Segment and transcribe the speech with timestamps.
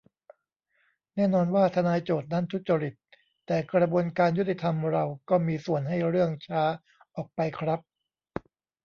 [1.15, 2.93] แน่นอนว่าทนายโจทก์นั้นทุจริต
[3.45, 6.63] แต่กระบวนการยุติธรรมเราก็มีส่วนให้เรื่องช้า
[7.15, 7.79] ออกไปครับ